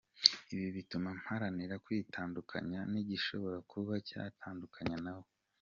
Ibi 0.53 0.67
bituma 0.77 1.09
mparanira 1.19 1.75
kwitandukanya 1.85 2.79
n’igishobora 2.91 3.57
kuba 3.71 3.93
cyantandukanya 4.07 4.97
na 5.07 5.13
we. 5.19 5.27